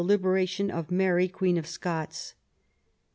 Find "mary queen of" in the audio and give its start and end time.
0.89-1.67